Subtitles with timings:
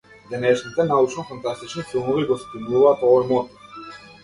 [0.29, 3.73] Денешните научно-фантастични филмови го спинуваат овој мотив.